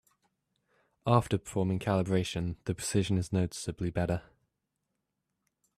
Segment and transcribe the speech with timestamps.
[1.05, 4.23] After performing calibration, the precision is noticeably better.